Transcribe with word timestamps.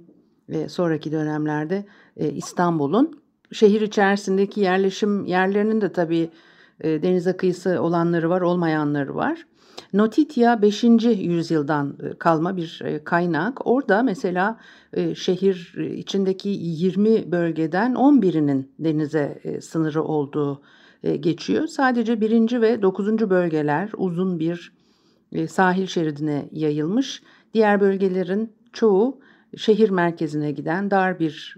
e, 0.49 0.69
sonraki 0.69 1.13
dönemlerde 1.13 1.85
e, 2.17 2.31
İstanbul'un 2.31 3.21
şehir 3.53 3.81
içerisindeki 3.81 4.61
yerleşim 4.61 5.27
yerlerinin 5.27 5.81
de 5.81 5.93
tabii 5.93 6.31
e, 6.81 7.03
denize 7.03 7.37
kıyısı 7.37 7.83
olanları 7.83 8.31
var, 8.31 8.41
olmayanları 8.41 9.15
var. 9.15 9.47
Notitya 9.93 10.63
5. 10.63 10.85
yüzyıldan 11.05 11.97
e, 12.03 12.19
kalma 12.19 12.57
bir 12.57 12.81
e, 12.85 13.05
kaynak. 13.05 13.67
Orada 13.67 14.03
mesela 14.03 14.61
e, 14.93 15.15
şehir 15.15 15.75
içindeki 15.97 16.49
20 16.49 17.33
bölgeden 17.33 17.93
11'inin 17.93 18.73
denize 18.79 19.43
sınırı 19.61 20.03
olduğu 20.03 20.63
geçiyor. 21.21 21.67
Sadece 21.67 22.21
1. 22.21 22.61
ve 22.61 22.83
9. 22.83 23.31
bölgeler 23.31 23.91
uzun 23.97 24.39
bir 24.39 24.73
sahil 25.49 25.87
şeridine 25.87 26.49
yayılmış. 26.53 27.23
Diğer 27.55 27.81
bölgelerin 27.81 28.53
çoğu 28.73 29.21
şehir 29.57 29.91
merkezine 29.91 30.53
giden 30.53 30.91
dar 30.91 31.19
bir 31.19 31.57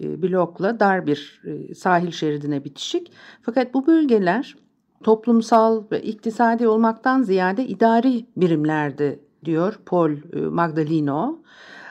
blokla 0.00 0.80
dar 0.80 1.06
bir 1.06 1.42
sahil 1.76 2.10
şeridine 2.10 2.64
bitişik. 2.64 3.12
Fakat 3.42 3.74
bu 3.74 3.86
bölgeler 3.86 4.56
toplumsal 5.04 5.82
ve 5.92 6.02
iktisadi 6.02 6.68
olmaktan 6.68 7.22
ziyade 7.22 7.66
idari 7.66 8.26
birimlerdi 8.36 9.20
diyor 9.44 9.78
Paul 9.86 10.10
e, 10.10 10.40
Magdaleno. 10.40 11.38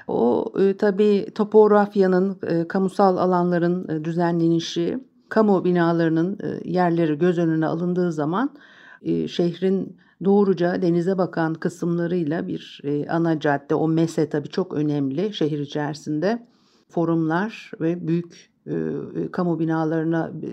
O 0.08 0.54
e, 0.60 0.78
tabi 0.78 1.28
topografyanın, 1.36 2.38
e, 2.48 2.68
kamusal 2.68 3.18
alanların 3.18 4.04
düzenlenişi, 4.04 5.00
kamu 5.30 5.64
binalarının 5.64 6.40
yerleri 6.66 7.18
göz 7.18 7.38
önüne 7.38 7.68
alındığı 7.68 8.12
zaman 8.12 8.50
şehrin 9.28 9.98
doğruca 10.26 10.82
denize 10.82 11.18
bakan 11.18 11.54
kısımlarıyla 11.54 12.48
bir 12.48 12.82
ana 13.10 13.40
cadde, 13.40 13.76
o 13.76 13.88
mese 13.88 14.30
tabi 14.30 14.50
çok 14.50 14.74
önemli 14.74 15.34
şehir 15.34 15.60
içerisinde 15.60 16.48
forumlar 16.90 17.72
ve 17.82 18.08
büyük 18.08 18.53
e, 18.68 18.74
e, 18.74 19.32
kamu 19.32 19.60
binalarına 19.60 20.32
e, 20.44 20.52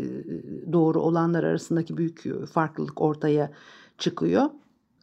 doğru 0.72 1.00
olanlar 1.00 1.44
arasındaki 1.44 1.96
büyük 1.96 2.46
farklılık 2.46 3.00
ortaya 3.00 3.50
çıkıyor. 3.98 4.44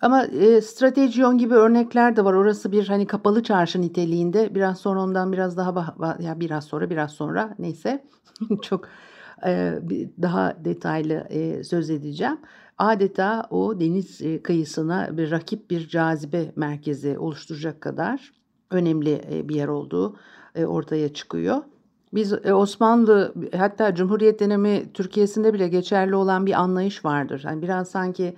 Ama 0.01 0.25
e, 0.25 0.61
stratejiyon 0.61 1.37
gibi 1.37 1.53
örnekler 1.53 2.15
de 2.15 2.25
var. 2.25 2.33
Orası 2.33 2.71
bir 2.71 2.87
hani 2.87 3.07
kapalı 3.07 3.43
çarşı 3.43 3.81
niteliğinde. 3.81 4.55
Biraz 4.55 4.79
sonra 4.79 5.01
ondan 5.01 5.31
biraz 5.31 5.57
daha 5.57 5.95
ya 6.19 6.39
biraz 6.39 6.65
sonra 6.65 6.89
biraz 6.89 7.11
sonra 7.11 7.55
neyse 7.59 8.05
çok 8.61 8.87
e, 9.45 9.79
daha 10.21 10.65
detaylı 10.65 11.13
e, 11.13 11.63
söz 11.63 11.89
edeceğim. 11.89 12.37
Adeta 12.77 13.47
o 13.49 13.79
deniz 13.79 14.21
e, 14.21 14.41
kıyısına 14.41 15.17
bir 15.17 15.31
rakip 15.31 15.71
bir 15.71 15.87
cazibe 15.87 16.51
merkezi 16.55 17.17
oluşturacak 17.17 17.81
kadar 17.81 18.33
önemli 18.71 19.21
e, 19.31 19.49
bir 19.49 19.55
yer 19.55 19.67
olduğu 19.67 20.15
e, 20.55 20.65
ortaya 20.65 21.13
çıkıyor. 21.13 21.63
Biz 22.17 22.33
e, 22.33 22.53
Osmanlı 22.53 23.33
hatta 23.57 23.95
Cumhuriyet 23.95 24.39
dönemi 24.39 24.93
Türkiye'sinde 24.93 25.53
bile 25.53 25.67
geçerli 25.67 26.15
olan 26.15 26.45
bir 26.45 26.53
anlayış 26.53 27.05
vardır. 27.05 27.41
Yani 27.45 27.61
biraz 27.61 27.89
sanki 27.89 28.35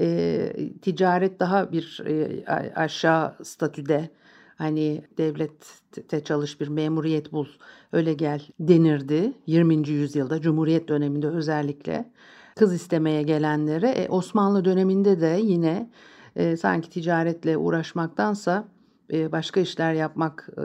e, 0.00 0.52
ticaret 0.82 1.40
daha 1.40 1.72
bir 1.72 2.02
e, 2.06 2.44
aşağı 2.74 3.34
statüde 3.42 4.10
hani 4.56 5.04
devlette 5.18 6.24
çalış 6.24 6.60
bir 6.60 6.68
memuriyet 6.68 7.32
bul 7.32 7.46
öyle 7.92 8.14
gel 8.14 8.40
denirdi 8.60 9.32
20. 9.46 9.88
yüzyılda 9.88 10.40
Cumhuriyet 10.40 10.88
döneminde 10.88 11.28
özellikle 11.28 12.10
kız 12.56 12.74
istemeye 12.74 13.22
gelenlere 13.22 13.88
e, 13.88 14.08
Osmanlı 14.08 14.64
döneminde 14.64 15.20
de 15.20 15.40
yine 15.42 15.90
e, 16.36 16.56
sanki 16.56 16.90
ticaretle 16.90 17.56
uğraşmaktansa 17.56 18.64
e, 19.12 19.32
başka 19.32 19.60
işler 19.60 19.92
yapmak 19.92 20.48
e, 20.58 20.62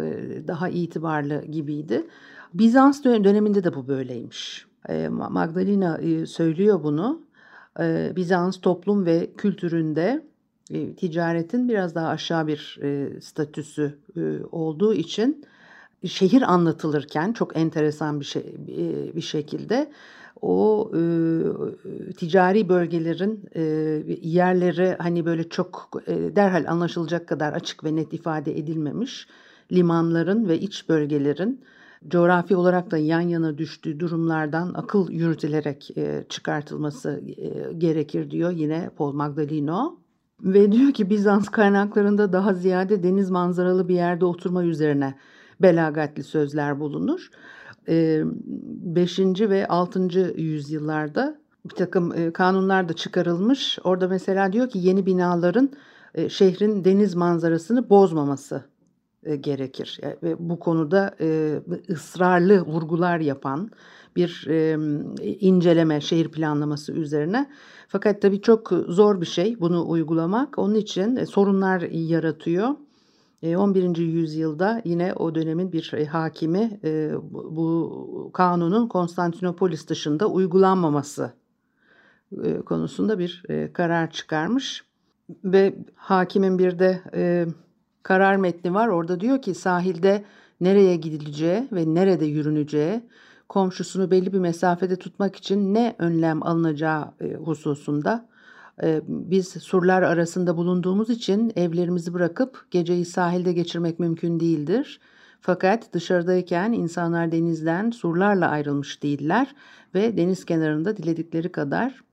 daha 0.47 0.69
itibarlı 0.69 1.45
gibiydi. 1.45 2.07
Bizans 2.53 3.03
döneminde 3.03 3.63
de 3.63 3.75
bu 3.75 3.87
böyleymiş. 3.87 4.65
E, 4.89 5.07
Magdalena 5.07 6.25
söylüyor 6.25 6.83
bunu. 6.83 7.21
Bizans 8.15 8.61
toplum 8.61 9.05
ve 9.05 9.29
kültüründe 9.37 10.25
ticaretin 10.97 11.69
biraz 11.69 11.95
daha 11.95 12.07
aşağı 12.07 12.47
bir 12.47 12.79
statüsü 13.21 13.97
olduğu 14.51 14.93
için 14.93 15.45
şehir 16.05 16.41
anlatılırken 16.41 17.33
çok 17.33 17.57
enteresan 17.57 18.19
bir 18.19 18.25
şey 18.25 18.55
bir 19.15 19.21
şekilde 19.21 19.91
o 20.41 20.91
e, 20.93 22.13
ticari 22.13 22.69
bölgelerin 22.69 23.49
e, 23.55 23.61
yerleri 24.21 24.95
hani 24.99 25.25
böyle 25.25 25.49
çok 25.49 26.01
e, 26.07 26.35
derhal 26.35 26.65
anlaşılacak 26.67 27.27
kadar 27.27 27.53
açık 27.53 27.83
ve 27.83 27.95
net 27.95 28.13
ifade 28.13 28.59
edilmemiş 28.59 29.27
limanların 29.71 30.47
ve 30.47 30.59
iç 30.59 30.89
bölgelerin 30.89 31.61
coğrafi 32.07 32.55
olarak 32.55 32.91
da 32.91 32.97
yan 32.97 33.21
yana 33.21 33.57
düştüğü 33.57 33.99
durumlardan 33.99 34.73
akıl 34.73 35.11
yürütülerek 35.11 35.97
e, 35.97 36.25
çıkartılması 36.29 37.21
e, 37.37 37.73
gerekir 37.73 38.31
diyor 38.31 38.51
yine 38.51 38.89
Paul 38.97 39.13
Magdaleno. 39.13 39.99
Ve 40.41 40.71
diyor 40.71 40.91
ki 40.91 41.09
Bizans 41.09 41.49
kaynaklarında 41.49 42.33
daha 42.33 42.53
ziyade 42.53 43.03
deniz 43.03 43.29
manzaralı 43.29 43.87
bir 43.87 43.95
yerde 43.95 44.25
oturma 44.25 44.63
üzerine 44.63 45.15
belagatli 45.61 46.23
sözler 46.23 46.79
bulunur. 46.79 47.29
5. 47.87 49.19
ve 49.19 49.67
6. 49.67 49.99
yüzyıllarda 50.41 51.39
bir 51.65 51.75
takım 51.75 52.31
kanunlar 52.33 52.89
da 52.89 52.93
çıkarılmış. 52.93 53.79
Orada 53.83 54.07
mesela 54.07 54.53
diyor 54.53 54.69
ki 54.69 54.79
yeni 54.79 55.05
binaların 55.05 55.69
şehrin 56.29 56.85
deniz 56.85 57.15
manzarasını 57.15 57.89
bozmaması 57.89 58.63
gerekir. 59.35 59.99
Ve 60.23 60.35
bu 60.39 60.59
konuda 60.59 61.15
ısrarlı 61.89 62.61
vurgular 62.61 63.19
yapan 63.19 63.71
bir 64.15 64.47
inceleme 65.39 66.01
şehir 66.01 66.31
planlaması 66.31 66.91
üzerine. 66.91 67.49
Fakat 67.87 68.21
tabii 68.21 68.41
çok 68.41 68.69
zor 68.87 69.21
bir 69.21 69.25
şey 69.25 69.59
bunu 69.59 69.89
uygulamak. 69.89 70.59
Onun 70.59 70.75
için 70.75 71.23
sorunlar 71.23 71.81
yaratıyor. 71.81 72.69
11. 73.43 73.97
yüzyılda 73.97 74.81
yine 74.85 75.13
o 75.13 75.35
dönemin 75.35 75.71
bir 75.71 76.05
hakimi 76.11 76.79
bu 77.31 78.31
kanunun 78.33 78.87
Konstantinopolis 78.87 79.87
dışında 79.87 80.27
uygulanmaması 80.27 81.33
konusunda 82.65 83.19
bir 83.19 83.43
karar 83.73 84.11
çıkarmış. 84.11 84.83
Ve 85.43 85.75
hakimin 85.95 86.59
bir 86.59 86.79
de 86.79 87.01
karar 88.07 88.35
metni 88.35 88.73
var. 88.73 88.87
Orada 88.87 89.19
diyor 89.19 89.41
ki 89.41 89.53
sahilde 89.53 90.23
nereye 90.61 90.95
gidileceği 90.95 91.67
ve 91.71 91.93
nerede 91.93 92.25
yürüneceği, 92.25 93.01
komşusunu 93.49 94.11
belli 94.11 94.33
bir 94.33 94.39
mesafede 94.39 94.95
tutmak 94.95 95.35
için 95.35 95.73
ne 95.73 95.95
önlem 95.99 96.43
alınacağı 96.43 97.11
hususunda 97.43 98.27
E, 98.83 99.01
biz 99.07 99.47
surlar 99.47 100.01
arasında 100.01 100.57
bulunduğumuz 100.57 101.09
için 101.09 101.51
evlerimizi 101.55 102.13
bırakıp 102.13 102.67
geceyi 102.71 103.05
sahilde 103.05 103.53
geçirmek 103.53 103.99
mümkün 103.99 104.39
değildir. 104.39 104.99
Fakat 105.41 105.93
dışarıdayken 105.93 106.71
insanlar 106.71 107.31
denizden 107.31 107.91
surlarla 107.91 108.49
ayrılmış 108.49 109.03
değiller 109.03 109.55
ve 109.95 110.17
deniz 110.17 110.45
kenarında 110.45 110.97
diledikleri 110.97 111.51
kadar 111.51 112.03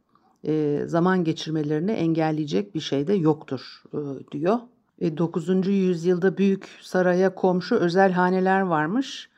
e, 0.45 0.83
zaman 0.87 1.25
geçirmelerini 1.25 1.93
engelleyecek 1.93 2.75
bir 2.75 2.81
şey 2.81 3.07
de 3.07 3.15
yoktur 3.15 3.83
e, 3.93 3.99
diyor. 4.33 4.59
E, 5.01 5.19
9. 5.19 5.67
yüzyılda 5.67 6.39
büyük 6.39 6.69
saraya 6.83 7.35
komşu 7.35 7.75
özel 7.75 8.13
haneler 8.13 8.61
varmış. 8.61 9.29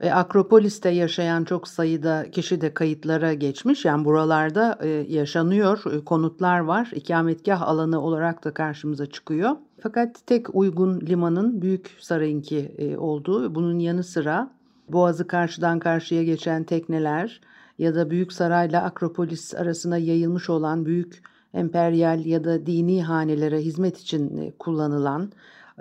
E, 0.00 0.10
Akropolis'te 0.10 0.90
yaşayan 0.90 1.44
çok 1.44 1.68
sayıda 1.68 2.30
kişi 2.30 2.60
de 2.60 2.74
kayıtlara 2.74 3.34
geçmiş. 3.34 3.84
Yani 3.84 4.04
buralarda 4.04 4.78
e, 4.80 4.88
yaşanıyor, 4.88 5.82
e, 5.92 6.04
konutlar 6.04 6.60
var. 6.60 6.90
İkametgah 6.94 7.62
alanı 7.62 8.00
olarak 8.00 8.44
da 8.44 8.54
karşımıza 8.54 9.06
çıkıyor. 9.06 9.56
Fakat 9.82 10.26
tek 10.26 10.54
uygun 10.54 11.00
limanın 11.00 11.62
Büyük 11.62 11.96
Saray'ınki 12.00 12.74
e, 12.78 12.96
olduğu. 12.96 13.54
Bunun 13.54 13.78
yanı 13.78 14.04
sıra 14.04 14.50
Boğazı 14.88 15.26
karşıdan 15.26 15.78
karşıya 15.78 16.24
geçen 16.24 16.64
tekneler 16.64 17.40
ya 17.78 17.94
da 17.94 18.10
Büyük 18.10 18.32
Saray'la 18.32 18.82
Akropolis 18.82 19.54
arasına 19.54 19.98
yayılmış 19.98 20.50
olan 20.50 20.86
büyük 20.86 21.22
emperyal 21.56 22.26
ya 22.26 22.44
da 22.44 22.66
dini 22.66 23.02
hanelere 23.02 23.58
hizmet 23.58 23.98
için 23.98 24.36
e, 24.36 24.52
kullanılan 24.58 25.32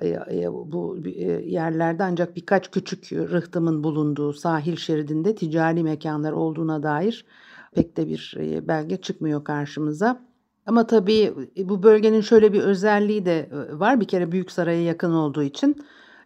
e, 0.02 0.08
e, 0.08 0.48
bu 0.52 0.98
yerlerde 1.44 2.04
ancak 2.04 2.36
birkaç 2.36 2.72
küçük 2.72 3.12
rıhtımın 3.12 3.84
bulunduğu 3.84 4.34
sahil 4.34 4.76
şeridinde 4.76 5.36
ticari 5.36 5.84
mekanlar 5.84 6.32
olduğuna 6.32 6.84
dair 6.84 7.26
pek 7.76 7.98
de 7.98 8.08
bir 8.08 8.38
belge 8.68 8.98
çıkmıyor 8.98 9.44
karşımıza. 9.44 10.22
Ama 10.66 10.88
tabii 10.88 11.34
bu 11.58 11.84
bölgenin 11.84 12.22
şöyle 12.22 12.54
bir 12.54 12.62
özelliği 12.62 13.26
de 13.26 13.50
var. 13.72 14.02
Bir 14.02 14.08
kere 14.08 14.32
Büyük 14.32 14.52
Saray'a 14.52 14.82
yakın 14.82 15.12
olduğu 15.12 15.44
için 15.44 15.76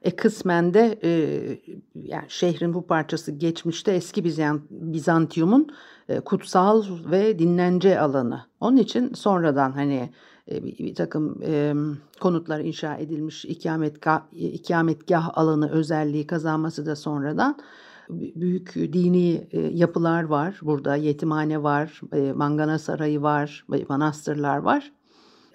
e, 0.02 0.16
kısmen 0.16 0.74
de 0.74 1.00
e, 1.04 1.12
yani 1.96 2.26
şehrin 2.28 2.74
bu 2.74 2.88
parçası 2.88 3.32
geçmişte 3.32 3.92
eski 3.92 4.24
Bizant, 4.24 4.62
Bizantium'un 4.70 5.62
e, 5.64 5.74
kutsal 6.26 6.84
ve 7.12 7.40
dinlence 7.40 8.00
alanı. 8.00 8.42
Onun 8.60 8.78
için 8.78 9.14
sonradan 9.14 9.72
hani 9.72 10.10
e, 10.52 10.64
bir, 10.64 10.96
takım 10.96 11.40
e, 11.44 11.74
konutlar 12.20 12.60
inşa 12.60 12.98
edilmiş 12.98 13.46
ikametgah, 13.46 14.22
ikametgah 14.32 15.38
alanı 15.38 15.72
özelliği 15.72 16.28
kazanması 16.28 16.86
da 16.86 16.96
sonradan 16.96 17.58
büyük 18.10 18.76
dini 18.76 19.48
e, 19.52 19.62
yapılar 19.62 20.24
var. 20.24 20.60
Burada 20.62 20.96
yetimhane 20.96 21.64
var, 21.64 22.02
e, 22.14 22.32
mangana 22.32 22.80
sarayı 22.80 23.22
var, 23.22 23.66
manastırlar 23.90 24.58
var. 24.58 24.92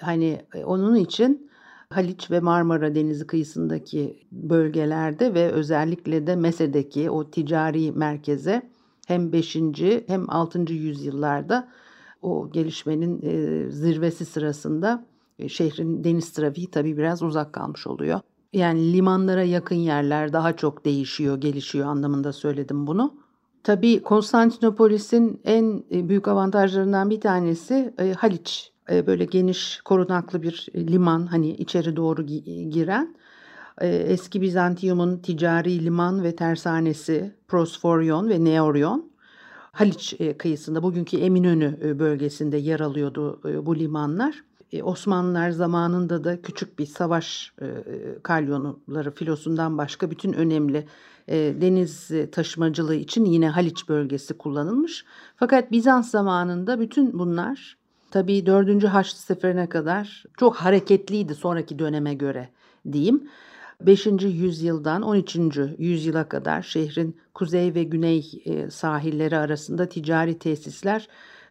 Hani 0.01 0.43
e, 0.55 0.65
onun 0.65 0.95
için 0.95 1.51
Haliç 1.91 2.31
ve 2.31 2.41
Marmara 2.41 2.95
Denizi 2.95 3.27
kıyısındaki 3.27 4.27
bölgelerde 4.33 5.35
ve 5.35 5.51
özellikle 5.53 6.27
de 6.27 6.37
Mese'deki 6.37 7.11
o 7.11 7.31
ticari 7.31 7.93
merkeze 7.93 8.63
hem 9.07 9.33
5. 9.33 9.57
hem 10.07 10.31
6. 10.31 10.73
yüzyıllarda 10.73 11.69
o 12.23 12.51
gelişmenin 12.53 13.21
e, 13.23 13.71
zirvesi 13.71 14.25
sırasında 14.25 15.07
e, 15.39 15.49
şehrin 15.49 16.05
deniz 16.05 16.33
trafiği 16.33 16.71
tabii 16.71 16.97
biraz 16.97 17.23
uzak 17.23 17.53
kalmış 17.53 17.87
oluyor. 17.87 18.21
Yani 18.53 18.93
limanlara 18.93 19.43
yakın 19.43 19.77
yerler 19.77 20.33
daha 20.33 20.57
çok 20.57 20.85
değişiyor, 20.85 21.41
gelişiyor 21.41 21.87
anlamında 21.87 22.33
söyledim 22.33 22.87
bunu. 22.87 23.15
Tabii 23.63 24.03
Konstantinopolis'in 24.03 25.41
en 25.45 25.85
e, 25.91 26.09
büyük 26.09 26.29
avantajlarından 26.29 27.11
bir 27.11 27.21
tanesi 27.21 27.95
Haliç 28.19 28.75
e, 28.91 29.07
böyle 29.07 29.25
geniş 29.25 29.81
korunaklı 29.85 30.43
bir 30.43 30.67
e, 30.75 30.87
liman 30.87 31.27
hani 31.27 31.51
içeri 31.51 31.97
doğru 31.97 32.27
giren 32.71 33.05
e, 33.05 33.24
eski 33.81 34.43
Bizantiyum'un 34.43 35.19
ticari 35.19 35.85
liman 35.85 36.23
ve 36.23 36.37
tersanesi 36.37 37.35
Prosforyon 37.49 38.29
ve 38.29 38.45
Neorion 38.45 39.11
Haliç 39.73 40.17
kıyısında 40.39 40.83
bugünkü 40.83 41.17
Eminönü 41.17 41.99
bölgesinde 41.99 42.57
yer 42.57 42.81
alıyordu 42.81 43.41
bu 43.67 43.77
limanlar. 43.77 44.45
Osmanlılar 44.83 45.51
zamanında 45.51 46.25
da 46.25 46.43
küçük 46.43 46.79
bir 46.79 46.87
savaş 46.87 47.55
kalyonları 48.23 49.11
filosundan 49.11 49.79
başka 49.79 50.11
bütün 50.11 50.33
önemli 50.33 50.87
deniz 51.61 52.11
taşımacılığı 52.33 52.95
için 52.95 53.25
yine 53.25 53.49
Haliç 53.49 53.89
bölgesi 53.89 54.35
kullanılmış. 54.35 55.05
Fakat 55.37 55.73
Bizans 55.73 56.11
zamanında 56.11 56.81
bütün 56.81 57.19
bunlar 57.19 57.77
Tabii 58.11 58.47
4. 58.47 58.85
Haçlı 58.85 59.19
Seferi'ne 59.19 59.69
kadar 59.69 60.25
çok 60.37 60.57
hareketliydi 60.57 61.35
sonraki 61.35 61.79
döneme 61.79 62.15
göre 62.15 62.49
diyeyim. 62.93 63.29
5. 63.81 64.07
yüzyıldan 64.23 65.03
13. 65.03 65.37
yüzyıla 65.79 66.29
kadar 66.29 66.63
şehrin 66.63 67.17
kuzey 67.35 67.75
ve 67.75 67.83
güney 67.83 68.43
e, 68.45 68.71
sahilleri 68.71 69.37
arasında 69.37 69.89
ticari 69.89 70.39
tesisler 70.39 71.09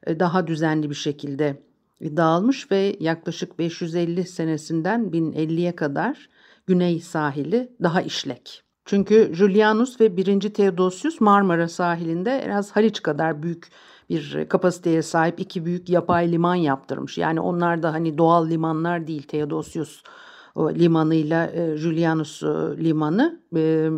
e, 0.08 0.20
daha 0.20 0.48
düzenli 0.48 0.90
bir 0.90 0.96
şekilde 0.96 1.64
dağılmış 2.02 2.72
ve 2.72 2.96
yaklaşık 3.00 3.60
550 3.60 4.28
senesinden 4.28 5.02
1050'ye 5.02 5.76
kadar 5.76 6.30
güney 6.68 7.00
sahili 7.00 7.72
daha 7.84 8.02
işlek. 8.02 8.64
Çünkü 8.86 9.32
Julianus 9.34 10.02
ve 10.02 10.18
1. 10.18 10.40
Theodosius 10.40 11.22
Marmara 11.22 11.68
sahilinde 11.68 12.32
en 12.32 12.50
az 12.50 12.72
Haliç 12.72 13.02
kadar 13.02 13.44
büyük 13.44 13.68
bir 14.10 14.46
kapasiteye 14.50 15.02
sahip 15.02 15.40
iki 15.40 15.66
büyük 15.66 15.90
yapay 15.90 16.32
liman 16.32 16.56
yaptırmış. 16.56 17.18
Yani 17.18 17.40
onlar 17.40 17.84
da 17.84 17.94
hani 17.94 18.18
doğal 18.18 18.50
limanlar 18.50 19.08
değil. 19.08 19.24
Theodosius 19.24 20.04
o 20.56 20.74
limanıyla 20.74 21.52
e, 21.52 21.78
Julianus 21.78 22.44
e, 22.44 22.48
limanı 22.84 23.40
e, 23.56 23.90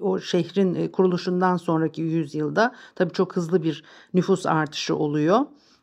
o 0.00 0.18
şehrin 0.18 0.88
kuruluşundan 0.88 1.56
sonraki 1.56 2.02
yüzyılda 2.02 2.74
tabii 2.94 3.12
çok 3.12 3.36
hızlı 3.36 3.62
bir 3.62 3.84
nüfus 4.14 4.46
artışı 4.46 4.96
oluyor. 4.96 5.40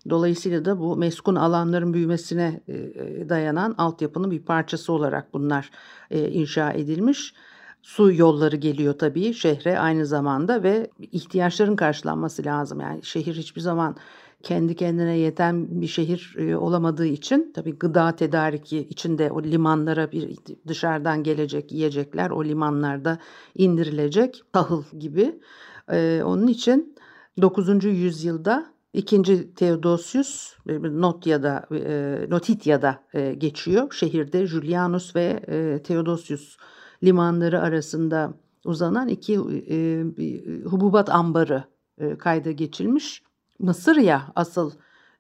Dolayısıyla 0.10 0.66
da 0.66 0.80
bu 0.80 0.96
meskun 0.98 1.36
alanların 1.36 1.94
büyümesine 1.94 2.62
e, 2.68 3.30
dayanan 3.30 3.76
altyapının 3.78 4.32
bir 4.32 4.42
parçası 4.42 4.94
olarak 4.94 5.34
bunlar 5.34 5.72
inşa 6.12 6.72
edilmiş. 6.72 7.34
Su 7.82 8.14
yolları 8.14 8.56
geliyor 8.56 8.94
tabii 8.94 9.34
şehre 9.34 9.80
aynı 9.80 10.06
zamanda 10.06 10.64
ve 10.64 10.90
ihtiyaçların 11.00 11.76
karşılanması 11.76 12.46
lazım. 12.46 12.80
Yani 12.80 13.04
şehir 13.04 13.36
hiçbir 13.36 13.62
zaman 13.62 13.96
kendi 14.44 14.76
kendine 14.76 15.18
yeten 15.18 15.82
bir 15.82 15.88
şehir 15.88 16.36
e, 16.38 16.56
olamadığı 16.56 17.06
için 17.06 17.52
tabii 17.56 17.78
gıda 17.78 18.16
tedariki 18.16 18.78
içinde 18.78 19.32
o 19.32 19.44
limanlara 19.44 20.12
bir 20.12 20.38
dışarıdan 20.68 21.24
gelecek 21.24 21.72
yiyecekler 21.72 22.30
o 22.30 22.46
limanlarda 22.46 23.20
indirilecek 23.56 24.42
tahıl 24.54 24.84
gibi. 25.00 25.40
Ee, 25.92 26.22
onun 26.26 26.48
için 26.48 26.96
9. 27.42 27.86
yüzyılda 27.86 28.74
2. 28.94 29.54
Theodosius 29.56 30.54
e, 30.70 30.82
Notya'da 30.82 31.68
e, 31.72 32.26
Notitya'da 32.30 33.04
e, 33.14 33.34
geçiyor. 33.34 33.94
Şehirde 33.94 34.48
Julianus 34.48 35.16
ve 35.16 35.40
e, 35.48 35.84
Theodosius 35.84 36.58
limanları 37.04 37.62
arasında 37.62 38.34
uzanan 38.66 39.08
iki 39.08 39.34
e, 39.70 40.04
hububat 40.66 41.10
ambarı 41.10 41.64
e, 41.98 42.18
kayda 42.18 42.52
geçilmiş. 42.52 43.24
Mısır 43.62 43.96
ya 43.96 44.22
asıl 44.36 44.72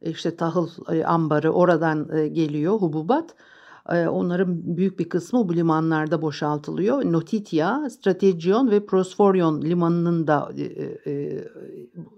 işte 0.02 0.36
tahıl 0.36 0.70
e, 0.92 1.04
ambarı 1.06 1.52
oradan 1.52 2.18
e, 2.18 2.28
geliyor 2.28 2.74
hububat. 2.74 3.36
E, 3.90 4.08
onların 4.08 4.78
büyük 4.78 5.00
bir 5.00 5.10
kısmı 5.10 5.50
bu 5.50 5.56
limanlarda 5.56 6.22
boşaltılıyor. 6.22 7.12
Notitia, 7.12 7.90
Strategion 7.90 8.72
ve 8.72 8.86
Prosforyon 8.86 9.62
limanının 9.62 10.28
da 10.28 10.50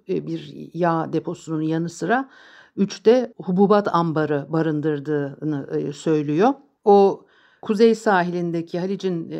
bir 0.08 0.70
yağ 0.74 1.14
deposunun 1.14 1.62
yanı 1.62 1.90
sıra 1.90 2.30
üçte 2.78 3.34
hububat 3.38 3.96
ambarı 3.96 4.46
barındırdığını 4.50 5.94
söylüyor. 5.94 6.54
O 6.86 7.26
kuzey 7.62 7.96
sahilindeki 7.96 8.80
Halic'in 8.80 9.32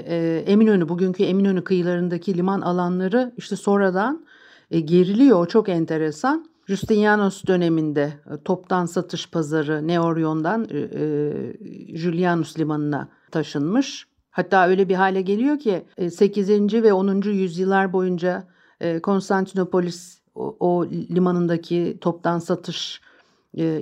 Eminönü 0.46 0.90
bugünkü 0.90 1.24
Eminönü 1.24 1.64
kıyılarındaki 1.64 2.38
liman 2.38 2.62
alanları 2.62 3.34
işte 3.38 3.56
sonradan 3.56 4.26
geriliyor. 4.72 5.48
Çok 5.48 5.70
enteresan. 5.70 6.53
Justinianus 6.68 7.48
döneminde 7.48 8.14
e, 8.32 8.44
toptan 8.44 8.86
satış 8.86 9.30
pazarı 9.30 9.88
Neorion'dan 9.88 10.68
e, 10.72 10.78
e, 10.80 11.98
Julianus 11.98 12.60
limanına 12.60 13.10
taşınmış. 13.32 14.08
Hatta 14.32 14.68
öyle 14.68 14.90
bir 14.90 14.96
hale 14.96 15.22
geliyor 15.22 15.60
ki 15.60 15.86
8. 16.12 16.50
E, 16.50 16.84
ve 16.84 16.94
10. 16.94 17.22
yüzyıllar 17.22 17.94
boyunca 17.94 18.48
Konstantinopolis 19.04 20.22
o, 20.36 20.58
o 20.60 20.86
limanındaki 20.90 21.98
toptan 22.02 22.40
satış 22.40 23.02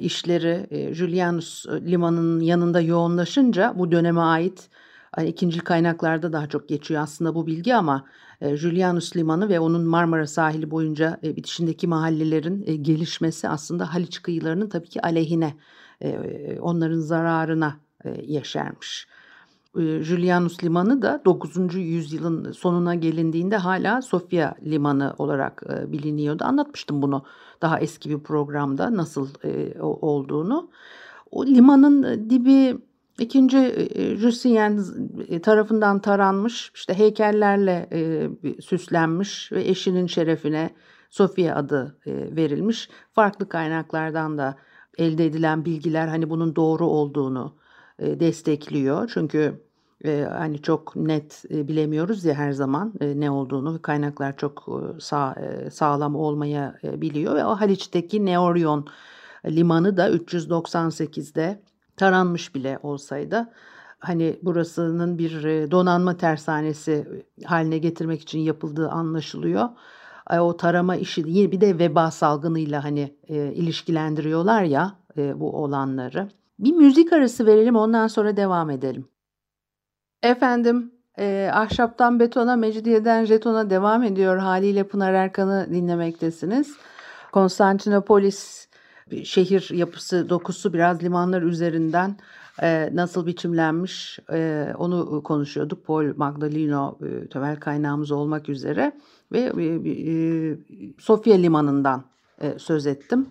işleri 0.02 0.68
Julianus 0.96 1.66
limanının 1.68 2.40
yanında 2.40 2.82
yoğunlaşınca 2.82 3.74
bu 3.76 3.92
döneme 3.92 4.22
ait 4.22 4.70
Hani 5.12 5.30
ikinci 5.30 5.60
kaynaklarda 5.60 6.34
daha 6.34 6.48
çok 6.48 6.70
geçiyor 6.70 7.02
aslında 7.02 7.36
bu 7.36 7.48
bilgi 7.48 7.76
ama 7.76 8.06
e, 8.42 8.58
Julianus 8.58 9.16
Limanı 9.16 9.50
ve 9.50 9.60
onun 9.60 9.82
Marmara 9.82 10.28
sahili 10.28 10.72
boyunca 10.72 11.20
e, 11.24 11.36
bitişindeki 11.36 11.88
mahallelerin 11.88 12.64
e, 12.68 12.76
gelişmesi 12.76 13.50
aslında 13.50 13.94
Haliç 13.94 14.22
kıyılarının 14.22 14.70
tabii 14.70 14.90
ki 14.90 15.02
aleyhine, 15.02 15.58
e, 16.02 16.60
onların 16.60 17.00
zararına 17.00 17.78
e, 18.06 18.22
yeşermiş. 18.22 19.08
E, 19.80 20.04
Julianus 20.04 20.64
Limanı 20.64 21.02
da 21.02 21.22
9. 21.26 21.76
yüzyılın 21.76 22.52
sonuna 22.52 22.96
gelindiğinde 22.96 23.58
hala 23.58 24.02
Sofya 24.02 24.56
Limanı 24.66 25.14
olarak 25.18 25.64
e, 25.70 25.92
biliniyordu. 25.92 26.44
Anlatmıştım 26.44 27.02
bunu 27.02 27.26
daha 27.62 27.80
eski 27.80 28.10
bir 28.10 28.20
programda 28.20 28.98
nasıl 28.98 29.30
e, 29.44 29.82
olduğunu. 29.82 30.70
O 31.32 31.46
limanın 31.46 32.30
dibi 32.30 32.78
ikinci 33.22 33.90
Jusien 34.20 34.84
tarafından 35.44 36.02
taranmış, 36.02 36.72
işte 36.76 36.94
heykellerle 36.94 37.90
süslenmiş 38.62 39.52
ve 39.52 39.68
eşinin 39.68 40.08
şerefine 40.08 40.70
Sofia 41.10 41.56
adı 41.56 41.98
verilmiş. 42.08 42.90
Farklı 43.12 43.50
kaynaklardan 43.50 44.38
da 44.38 44.56
elde 44.98 45.26
edilen 45.26 45.66
bilgiler 45.66 46.08
hani 46.08 46.30
bunun 46.30 46.56
doğru 46.56 46.86
olduğunu 46.86 47.56
destekliyor. 48.00 49.12
Çünkü 49.14 49.62
hani 50.30 50.62
çok 50.62 50.96
net 50.96 51.44
bilemiyoruz 51.50 52.26
ya 52.26 52.34
her 52.34 52.52
zaman 52.52 52.94
ne 53.02 53.32
olduğunu 53.32 53.82
kaynaklar 53.82 54.38
çok 54.38 54.68
sağ, 55.00 55.36
sağlam 55.72 56.16
olmaya 56.16 56.80
biliyor 56.84 57.36
ve 57.36 57.46
o 57.46 57.56
Haliç'teki 57.56 58.26
Neorion 58.26 58.88
limanı 59.46 59.98
da 59.98 60.10
398'de 60.10 61.62
taranmış 62.02 62.56
bile 62.56 62.80
olsaydı 62.84 63.48
hani 64.00 64.40
burasının 64.42 65.18
bir 65.18 65.32
donanma 65.72 66.18
tersanesi 66.18 67.24
haline 67.46 67.78
getirmek 67.78 68.22
için 68.22 68.40
yapıldığı 68.40 68.90
anlaşılıyor. 68.90 69.70
O 70.40 70.58
tarama 70.58 70.96
işi 70.96 71.26
bir 71.26 71.62
de 71.62 71.80
veba 71.80 72.12
salgınıyla 72.12 72.84
hani 72.84 73.16
e, 73.28 73.54
ilişkilendiriyorlar 73.54 74.64
ya 74.64 74.96
e, 75.18 75.40
bu 75.40 75.64
olanları. 75.64 76.30
Bir 76.60 76.72
müzik 76.72 77.14
arası 77.14 77.46
verelim 77.46 77.76
ondan 77.76 78.08
sonra 78.08 78.38
devam 78.38 78.70
edelim. 78.70 79.08
Efendim 80.24 80.92
e, 81.20 81.50
ahşaptan 81.54 82.20
betona, 82.20 82.56
mecidiyeden 82.56 83.26
jetona 83.26 83.70
devam 83.70 84.04
ediyor 84.04 84.38
haliyle 84.38 84.84
Pınar 84.84 85.14
Erkan'ı 85.14 85.68
dinlemektesiniz. 85.72 86.78
Konstantinopolis 87.32 88.71
şehir 89.24 89.70
yapısı, 89.74 90.30
dokusu 90.30 90.74
biraz 90.74 91.04
limanlar 91.04 91.42
üzerinden 91.42 92.18
e, 92.62 92.90
nasıl 92.94 93.26
biçimlenmiş 93.26 94.20
e, 94.32 94.68
onu 94.78 95.24
konuşuyorduk. 95.24 95.86
Paul 95.86 96.14
Magdaleno 96.16 96.98
e, 97.02 97.28
temel 97.28 97.60
kaynağımız 97.60 98.12
olmak 98.12 98.50
üzere 98.50 98.92
ve 99.32 99.40
e, 99.40 100.04
Sofya 101.00 101.36
Limanı'ndan 101.36 102.04
söz 102.58 102.88
ettim 102.88 103.30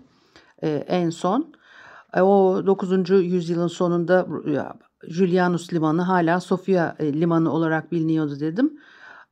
en 0.87 1.11
son. 1.11 1.53
O 2.17 2.63
9. 2.67 3.11
yüzyılın 3.11 3.67
sonunda 3.67 4.27
Julianus 5.09 5.73
Limanı 5.73 6.03
hala 6.03 6.41
Sofya 6.41 6.97
Limanı 7.01 7.53
olarak 7.53 7.93
biliniyordu 7.93 8.41
dedim. 8.41 8.81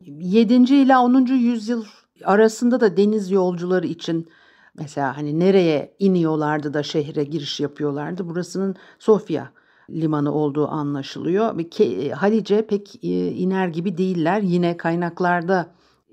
7. 0.00 0.54
ile 0.54 0.96
10. 0.96 1.26
yüzyıl 1.26 1.84
arasında 2.24 2.80
da 2.80 2.96
deniz 2.96 3.30
yolcuları 3.30 3.86
için 3.86 4.28
mesela 4.78 5.16
hani 5.16 5.40
nereye 5.40 5.94
iniyorlardı 5.98 6.74
da 6.74 6.82
şehre 6.82 7.24
giriş 7.24 7.60
yapıyorlardı. 7.60 8.28
Burasının 8.28 8.76
Sofya 8.98 9.50
limanı 9.90 10.32
olduğu 10.32 10.68
anlaşılıyor. 10.68 11.80
E, 11.80 12.10
Halice 12.10 12.66
pek 12.66 13.04
e, 13.04 13.08
iner 13.28 13.68
gibi 13.68 13.98
değiller. 13.98 14.40
Yine 14.42 14.76
kaynaklarda 14.76 15.66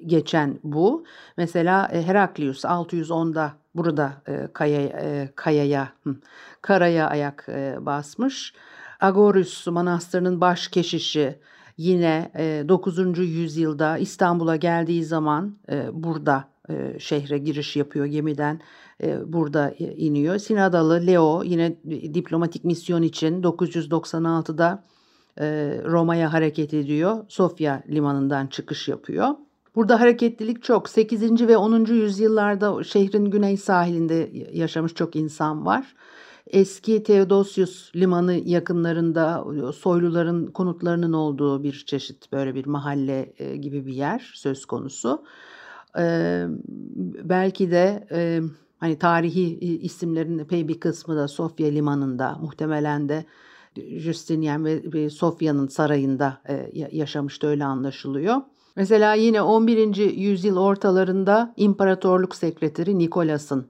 geçen 0.06 0.60
bu. 0.64 1.06
Mesela 1.38 1.90
Heraklius 1.92 2.66
610'da 2.66 3.54
burada 3.76 4.14
kaya, 4.54 5.30
kayaya, 5.36 5.90
karaya 6.62 7.08
ayak 7.08 7.48
basmış. 7.80 8.54
Agorus 9.00 9.68
Manastırı'nın 9.68 10.42
baş 10.42 10.68
keşişi 10.68 11.40
yine 11.78 12.32
9. 12.70 13.20
yüzyılda 13.20 13.98
İstanbul'a 13.98 14.56
geldiği 14.56 15.04
zaman 15.04 15.58
burada 15.92 16.55
şehre 17.00 17.38
giriş 17.38 17.76
yapıyor 17.76 18.06
gemiden 18.06 18.62
burada 19.26 19.72
iniyor. 19.80 20.38
Sinadalı 20.38 21.08
Leo 21.08 21.44
yine 21.44 21.76
diplomatik 22.14 22.64
misyon 22.66 23.02
için 23.02 23.44
996'da 23.44 24.84
Roma'ya 25.86 26.34
hareket 26.34 26.74
ediyor. 26.74 27.26
Sofya 27.28 27.84
limanından 27.90 28.48
çıkış 28.48 28.88
yapıyor. 28.88 29.30
Burada 29.76 30.00
hareketlilik 30.00 30.64
çok. 30.64 30.90
8. 30.90 31.48
ve 31.48 31.58
10. 31.58 31.86
yüzyıllarda 31.86 32.84
şehrin 32.84 33.26
güney 33.26 33.58
sahilinde 33.58 34.32
yaşamış 34.54 34.94
çok 34.94 35.16
insan 35.16 35.66
var. 35.66 35.96
Eski 36.48 37.04
Theodosius 37.04 37.96
limanı 37.96 38.34
yakınlarında 38.34 39.46
soyluların 39.74 40.48
konutlarının 40.48 41.14
olduğu 41.14 41.64
bir 41.64 41.84
çeşit 41.88 42.32
böyle 42.32 42.56
bir 42.56 42.66
mahalle 42.66 43.34
gibi 43.62 43.86
bir 43.86 43.94
yer 43.94 44.32
söz 44.36 44.66
konusu. 44.66 45.24
Ee, 45.98 46.46
belki 47.24 47.72
de 47.72 48.08
e, 48.12 48.42
hani 48.78 49.00
tarihi 49.00 49.60
isimlerin 49.60 50.40
epey 50.40 50.68
bir 50.68 50.80
kısmı 50.80 51.16
da 51.16 51.28
Sofya 51.28 51.68
limanında 51.68 52.38
muhtemelen 52.42 53.10
de 53.10 53.26
Justinian 53.76 54.66
ve 54.66 55.10
Sofya'nın 55.10 55.68
sarayında 55.68 56.42
e, 56.50 56.72
yaşamıştı 56.92 57.48
öyle 57.48 57.66
anlaşılıyor. 57.66 58.42
Mesela 58.76 59.14
yine 59.14 59.42
11. 59.42 59.96
yüzyıl 59.96 60.58
ortalarında 60.58 61.54
imparatorluk 61.58 62.36
sekreteri 62.36 63.00
Nikolas'ın 63.00 63.68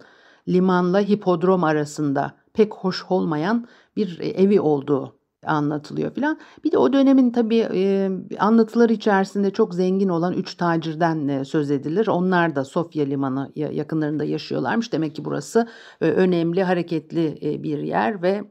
limanla 0.47 0.99
hipodrom 0.99 1.63
arasında 1.63 2.35
pek 2.53 2.73
hoş 2.73 3.05
olmayan 3.09 3.67
bir 3.95 4.19
e, 4.19 4.27
evi 4.27 4.61
olduğu 4.61 5.15
anlatılıyor 5.47 6.13
filan. 6.13 6.39
Bir 6.63 6.71
de 6.71 6.77
o 6.77 6.93
dönemin 6.93 7.31
tabii 7.31 7.67
e, 7.73 8.11
anlatıları 8.39 8.93
içerisinde 8.93 9.51
çok 9.51 9.73
zengin 9.73 10.09
olan 10.09 10.33
üç 10.33 10.55
tacirden 10.55 11.27
e, 11.27 11.45
söz 11.45 11.71
edilir. 11.71 12.07
Onlar 12.07 12.55
da 12.55 12.65
Sofya 12.65 13.05
Limanı 13.05 13.51
yakınlarında 13.55 14.23
yaşıyorlarmış. 14.23 14.93
Demek 14.93 15.15
ki 15.15 15.25
burası 15.25 15.67
e, 16.01 16.05
önemli, 16.11 16.63
hareketli 16.63 17.37
e, 17.41 17.63
bir 17.63 17.79
yer 17.79 18.21
ve 18.21 18.43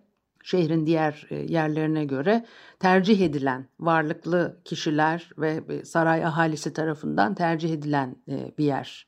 şehrin 0.45 0.87
diğer 0.87 1.27
e, 1.31 1.37
yerlerine 1.37 2.05
göre 2.05 2.45
tercih 2.79 3.21
edilen 3.21 3.67
varlıklı 3.81 4.57
kişiler 4.65 5.31
ve 5.39 5.65
e, 5.69 5.85
saray 5.85 6.25
ahalisi 6.25 6.73
tarafından 6.73 7.35
tercih 7.35 7.73
edilen 7.73 8.17
e, 8.29 8.53
bir 8.59 8.65
yer. 8.65 9.07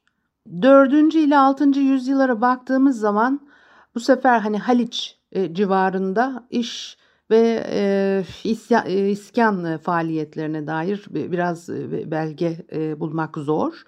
4. 0.63 1.15
ile 1.15 1.39
6. 1.39 1.65
yüzyıllara 1.79 2.41
baktığımız 2.41 2.99
zaman 2.99 3.49
bu 3.95 4.01
sefer 4.01 4.39
hani 4.39 4.59
Haliç 4.59 5.19
civarında 5.53 6.47
iş 6.51 6.99
ve 7.31 7.65
e, 7.71 8.25
isyan, 8.45 8.87
e, 8.87 9.11
iskan 9.11 9.79
faaliyetlerine 9.79 10.67
dair 10.67 11.05
biraz 11.11 11.71
e, 11.71 12.11
belge 12.11 12.57
e, 12.73 13.01
bulmak 13.01 13.37
zor. 13.37 13.83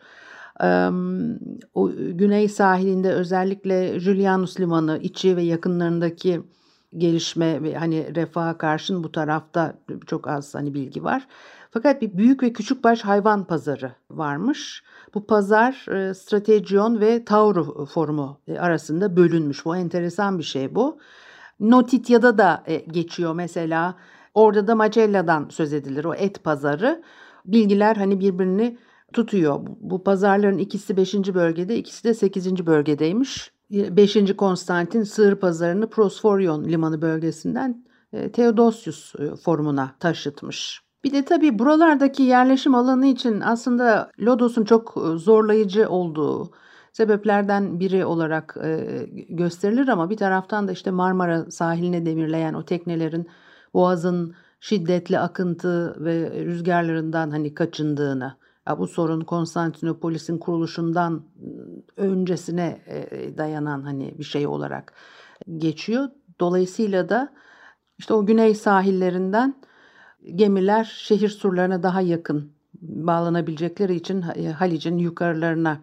E, 0.62 0.88
o 1.74 1.90
güney 1.96 2.48
sahilinde 2.48 3.12
özellikle 3.12 4.00
Julianus 4.00 4.60
Limanı 4.60 4.98
içi 5.02 5.36
ve 5.36 5.42
yakınlarındaki 5.42 6.42
gelişme 6.96 7.62
ve 7.62 7.74
hani 7.74 8.14
refaha 8.16 8.58
karşın 8.58 9.04
bu 9.04 9.12
tarafta 9.12 9.74
çok 10.06 10.28
az 10.28 10.54
hani 10.54 10.74
bilgi 10.74 11.04
var. 11.04 11.26
Fakat 11.70 12.02
bir 12.02 12.16
büyük 12.16 12.42
ve 12.42 12.52
küçük 12.52 12.84
baş 12.84 13.00
hayvan 13.02 13.44
pazarı 13.44 13.92
varmış. 14.10 14.82
Bu 15.14 15.26
pazar 15.26 15.86
e, 15.94 16.14
Strategion 16.14 17.00
ve 17.00 17.24
Tauro 17.24 17.86
forumu 17.86 18.40
e, 18.48 18.58
arasında 18.58 19.16
bölünmüş. 19.16 19.64
Bu 19.64 19.76
enteresan 19.76 20.38
bir 20.38 20.44
şey 20.44 20.74
bu. 20.74 20.98
Notitya'da 21.60 22.38
da 22.38 22.62
e, 22.66 22.76
geçiyor 22.76 23.34
mesela. 23.34 23.94
Orada 24.34 24.66
da 24.66 24.74
Macella'dan 24.74 25.48
söz 25.50 25.72
edilir 25.72 26.04
o 26.04 26.14
et 26.14 26.44
pazarı. 26.44 27.02
Bilgiler 27.44 27.96
hani 27.96 28.20
birbirini 28.20 28.78
tutuyor. 29.12 29.60
Bu 29.80 30.04
pazarların 30.04 30.58
ikisi 30.58 30.96
5. 30.96 31.14
bölgede, 31.14 31.76
ikisi 31.76 32.04
de 32.04 32.14
8. 32.14 32.66
bölgedeymiş. 32.66 33.52
5. 33.70 34.36
Konstantin 34.36 35.02
sığır 35.02 35.34
pazarını 35.34 35.90
Prosforion 35.90 36.64
limanı 36.64 37.02
bölgesinden 37.02 37.84
Theodosius 38.32 39.14
formuna 39.44 39.94
taşıtmış. 40.00 40.82
Bir 41.04 41.12
de 41.12 41.24
tabii 41.24 41.58
buralardaki 41.58 42.22
yerleşim 42.22 42.74
alanı 42.74 43.06
için 43.06 43.40
aslında 43.40 44.10
Lodos'un 44.20 44.64
çok 44.64 44.94
e, 44.96 45.18
zorlayıcı 45.18 45.88
olduğu 45.88 46.50
sebeplerden 46.92 47.80
biri 47.80 48.04
olarak 48.04 48.56
e, 48.64 48.86
gösterilir 49.28 49.88
ama 49.88 50.10
bir 50.10 50.16
taraftan 50.16 50.68
da 50.68 50.72
işte 50.72 50.90
Marmara 50.90 51.50
sahiline 51.50 52.06
demirleyen 52.06 52.54
o 52.54 52.64
teknelerin 52.64 53.28
boğazın 53.74 54.34
şiddetli 54.60 55.18
akıntı 55.18 56.04
ve 56.04 56.44
rüzgarlarından 56.44 57.30
hani 57.30 57.54
kaçındığını, 57.54 58.36
ya 58.68 58.78
bu 58.78 58.86
sorun 58.86 59.20
Konstantinopolis'in 59.20 60.38
kuruluşundan 60.38 61.22
öncesine 61.96 62.82
e, 62.86 63.38
dayanan 63.38 63.82
hani 63.82 64.14
bir 64.18 64.24
şey 64.24 64.46
olarak 64.46 64.92
geçiyor. 65.56 66.08
Dolayısıyla 66.40 67.08
da 67.08 67.32
işte 67.98 68.14
o 68.14 68.26
güney 68.26 68.54
sahillerinden 68.54 69.54
gemiler 70.34 70.84
şehir 70.84 71.28
surlarına 71.28 71.82
daha 71.82 72.00
yakın 72.00 72.52
bağlanabilecekleri 72.82 73.94
için 73.94 74.24
e, 74.34 74.48
Halic'in 74.48 74.98
yukarılarına 74.98 75.80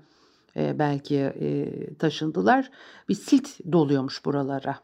e, 0.57 0.79
belki 0.79 1.15
e, 1.15 1.69
taşındılar. 1.95 2.71
Bir 3.09 3.15
silt 3.15 3.49
doluyormuş 3.71 4.25
buralara. 4.25 4.79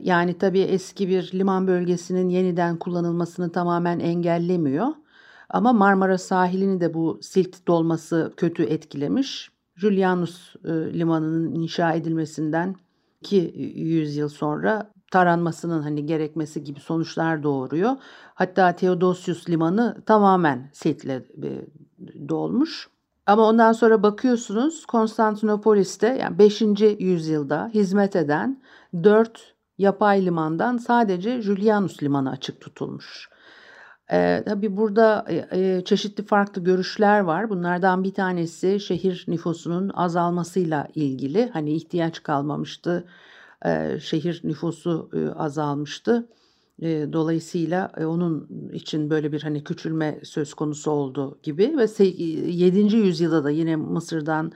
Yani 0.00 0.38
tabii 0.38 0.60
eski 0.60 1.08
bir 1.08 1.30
liman 1.34 1.66
bölgesinin 1.66 2.28
yeniden 2.28 2.76
kullanılmasını 2.76 3.52
tamamen 3.52 3.98
engellemiyor. 3.98 4.86
Ama 5.50 5.72
Marmara 5.72 6.18
sahilini 6.18 6.80
de 6.80 6.94
bu 6.94 7.18
silt 7.22 7.66
dolması 7.66 8.32
kötü 8.36 8.62
etkilemiş. 8.62 9.50
Julianus 9.76 10.56
e, 10.64 10.98
limanının 10.98 11.54
inşa 11.54 11.92
edilmesinden 11.92 12.76
200 13.20 14.16
yıl 14.16 14.28
sonra 14.28 14.92
taranmasının 15.10 15.82
hani 15.82 16.06
gerekmesi 16.06 16.64
gibi 16.64 16.80
sonuçlar 16.80 17.42
doğuruyor. 17.42 17.96
Hatta 18.34 18.76
Theodosius 18.76 19.50
limanı 19.50 20.02
tamamen 20.06 20.70
siltle 20.72 21.24
dolmuş. 22.28 22.88
Ama 23.28 23.42
ondan 23.48 23.72
sonra 23.72 24.02
bakıyorsunuz 24.02 24.86
Konstantinopolis'te 24.86 26.06
yani 26.06 26.38
5. 26.38 26.62
yüzyılda 26.98 27.70
hizmet 27.74 28.16
eden 28.16 28.62
4 29.02 29.54
yapay 29.78 30.26
limandan 30.26 30.76
sadece 30.76 31.42
Julianus 31.42 32.02
limanı 32.02 32.30
açık 32.30 32.60
tutulmuş. 32.60 33.28
Ee, 34.12 34.42
tabii 34.46 34.76
burada 34.76 35.24
e, 35.28 35.48
e, 35.60 35.84
çeşitli 35.84 36.26
farklı 36.26 36.64
görüşler 36.64 37.20
var. 37.20 37.50
Bunlardan 37.50 38.04
bir 38.04 38.14
tanesi 38.14 38.80
şehir 38.80 39.24
nüfusunun 39.28 39.88
azalmasıyla 39.94 40.88
ilgili. 40.94 41.50
Hani 41.52 41.72
ihtiyaç 41.72 42.22
kalmamıştı, 42.22 43.04
e, 43.64 44.00
şehir 44.00 44.40
nüfusu 44.44 45.10
e, 45.14 45.28
azalmıştı. 45.38 46.28
Dolayısıyla 46.82 47.92
onun 47.98 48.48
için 48.72 49.10
böyle 49.10 49.32
bir 49.32 49.42
hani 49.42 49.64
küçülme 49.64 50.20
söz 50.22 50.54
konusu 50.54 50.90
oldu 50.90 51.38
gibi 51.42 51.74
ve 51.78 52.04
7. 52.04 52.96
yüzyılda 52.96 53.44
da 53.44 53.50
yine 53.50 53.76
Mısır'dan 53.76 54.52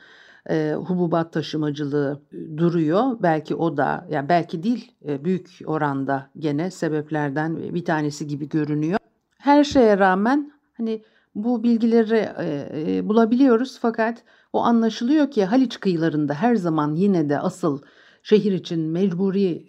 hububat 0.75 1.33
taşımacılığı 1.33 2.23
duruyor. 2.57 3.17
Belki 3.23 3.55
o 3.55 3.77
da 3.77 4.07
yani 4.11 4.29
belki 4.29 4.63
değil 4.63 4.93
büyük 5.05 5.61
oranda 5.67 6.31
gene 6.39 6.71
sebeplerden 6.71 7.75
bir 7.75 7.85
tanesi 7.85 8.27
gibi 8.27 8.49
görünüyor. 8.49 8.99
Her 9.39 9.65
şeye 9.65 9.99
rağmen 9.99 10.53
hani 10.73 11.03
bu 11.35 11.63
bilgileri 11.63 12.29
bulabiliyoruz 13.09 13.79
fakat 13.81 14.23
o 14.53 14.61
anlaşılıyor 14.61 15.31
ki 15.31 15.45
Haliç 15.45 15.81
kıyılarında 15.81 16.35
her 16.35 16.57
zaman 16.57 16.95
yine 16.95 17.29
de 17.29 17.39
asıl 17.39 17.83
şehir 18.23 18.53
için 18.53 18.81
mecburi 18.81 19.65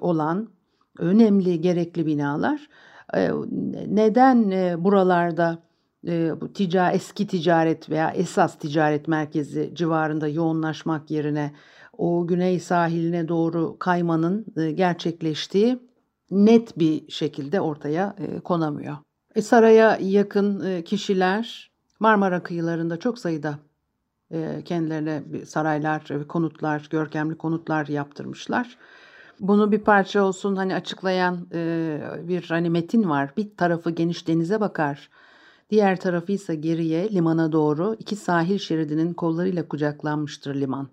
olan 0.00 0.48
önemli 0.98 1.60
gerekli 1.60 2.06
binalar. 2.06 2.68
Neden 3.86 4.50
buralarda 4.84 5.58
bu 6.40 6.52
tica 6.52 6.90
eski 6.90 7.26
ticaret 7.26 7.90
veya 7.90 8.10
esas 8.10 8.58
ticaret 8.58 9.08
merkezi 9.08 9.70
civarında 9.74 10.28
yoğunlaşmak 10.28 11.10
yerine 11.10 11.52
o 11.98 12.26
güney 12.26 12.60
sahiline 12.60 13.28
doğru 13.28 13.76
kaymanın 13.78 14.46
gerçekleştiği 14.74 15.78
net 16.30 16.78
bir 16.78 17.10
şekilde 17.10 17.60
ortaya 17.60 18.16
konamıyor. 18.44 18.96
E, 19.34 19.42
saraya 19.42 19.98
yakın 20.00 20.82
kişiler 20.82 21.70
Marmara 22.00 22.42
kıyılarında 22.42 22.96
çok 22.96 23.18
sayıda 23.18 23.58
kendilerine 24.64 25.22
saraylar, 25.46 26.28
konutlar, 26.28 26.88
görkemli 26.90 27.38
konutlar 27.38 27.86
yaptırmışlar. 27.86 28.78
Bunu 29.40 29.72
bir 29.72 29.78
parça 29.78 30.24
olsun 30.24 30.56
hani 30.56 30.74
açıklayan 30.74 31.46
e, 31.54 31.98
bir 32.22 32.42
hani 32.48 32.70
metin 32.70 33.10
var. 33.10 33.30
Bir 33.36 33.56
tarafı 33.56 33.90
geniş 33.90 34.28
denize 34.28 34.60
bakar. 34.60 35.10
Diğer 35.70 36.00
tarafı 36.00 36.32
ise 36.32 36.54
geriye 36.54 37.10
limana 37.10 37.52
doğru 37.52 37.96
iki 37.98 38.16
sahil 38.16 38.58
şeridinin 38.58 39.14
kollarıyla 39.14 39.68
kucaklanmıştır 39.68 40.54
liman. 40.54 40.88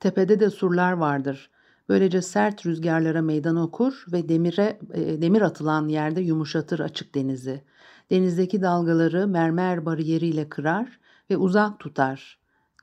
Tepede 0.00 0.40
de 0.40 0.50
surlar 0.50 0.92
vardır. 0.92 1.50
Böylece 1.88 2.22
sert 2.22 2.66
rüzgarlara 2.66 3.22
meydan 3.22 3.56
okur 3.56 4.04
ve 4.12 4.28
demire 4.28 4.78
e, 4.94 5.22
demir 5.22 5.42
atılan 5.42 5.88
yerde 5.88 6.20
yumuşatır 6.20 6.80
açık 6.80 7.14
denizi. 7.14 7.62
Denizdeki 8.10 8.62
dalgaları 8.62 9.28
mermer 9.28 9.86
bariyeriyle 9.86 10.48
kırar 10.48 11.00
ve 11.30 11.36
uzak 11.36 11.78
tutar. 11.78 12.38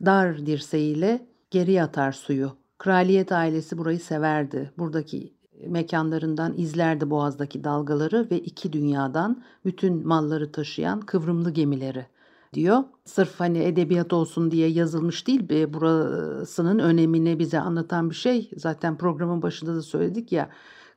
Dar 0.06 0.45
dirseğiyle 0.45 1.28
geri 1.52 1.84
atar 1.84 2.12
suyu. 2.12 2.61
Kraliyet 2.82 3.32
ailesi 3.32 3.78
burayı 3.78 4.00
severdi. 4.00 4.72
Buradaki 4.78 5.34
mekanlarından 5.67 6.54
izlerdi 6.58 7.10
boğazdaki 7.10 7.63
dalgaları 7.63 8.28
ve 8.32 8.39
iki 8.39 8.74
dünyadan 8.74 9.44
bütün 9.65 10.08
malları 10.08 10.52
taşıyan 10.52 11.02
kıvrımlı 11.02 11.52
gemileri 11.52 12.06
diyor. 12.54 12.84
Sırf 13.06 13.39
hani 13.39 13.58
edebiyat 13.58 14.13
olsun 14.13 14.52
diye 14.52 14.67
yazılmış 14.67 15.28
değil 15.28 15.50
burasının 15.74 16.80
önemini 16.80 17.39
bize 17.39 17.60
anlatan 17.60 18.10
bir 18.10 18.15
şey. 18.15 18.50
Zaten 18.58 18.98
programın 18.98 19.41
başında 19.41 19.76
da 19.76 19.82
söyledik 19.82 20.32
ya 20.32 20.50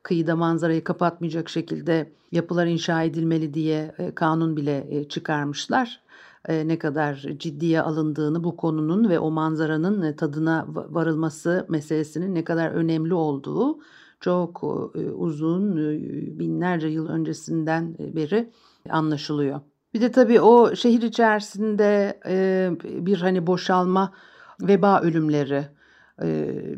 kıyıda 0.03 0.35
manzarayı 0.35 0.83
kapatmayacak 0.83 1.49
şekilde 1.49 2.11
yapılar 2.31 2.65
inşa 2.65 3.03
edilmeli 3.03 3.53
diye 3.53 3.95
e, 3.97 4.15
kanun 4.15 4.57
bile 4.57 4.87
e, 4.89 5.07
çıkarmışlar. 5.07 6.01
Ne 6.49 6.79
kadar 6.79 7.15
ciddiye 7.37 7.81
alındığını 7.81 8.43
bu 8.43 8.57
konunun 8.57 9.09
ve 9.09 9.19
o 9.19 9.31
manzaranın 9.31 10.13
tadına 10.13 10.65
varılması 10.69 11.65
meselesinin 11.69 12.35
ne 12.35 12.43
kadar 12.43 12.71
önemli 12.71 13.13
olduğu 13.13 13.79
çok 14.19 14.63
uzun 15.15 15.75
binlerce 16.39 16.87
yıl 16.87 17.07
öncesinden 17.07 17.95
beri 17.99 18.49
anlaşılıyor. 18.89 19.61
Bir 19.93 20.01
de 20.01 20.11
tabii 20.11 20.41
o 20.41 20.75
şehir 20.75 21.01
içerisinde 21.01 22.19
bir 23.05 23.17
hani 23.17 23.47
boşalma 23.47 24.13
veba 24.61 25.01
ölümleri 25.01 25.67